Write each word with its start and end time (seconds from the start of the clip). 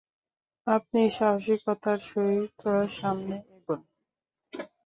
আপনি 0.67 1.01
সাহসিকতার 1.17 1.99
সহিত 2.09 2.61
সামনে 2.97 3.35
এগোন। 3.55 3.79